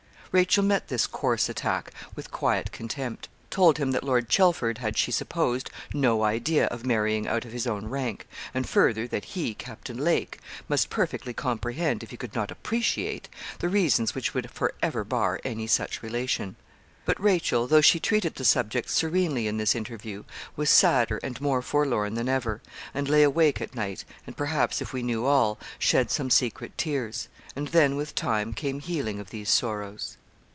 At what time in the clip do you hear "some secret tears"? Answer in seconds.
26.09-27.27